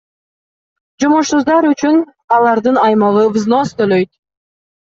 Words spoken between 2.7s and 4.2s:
аймагы взнос төлөйт.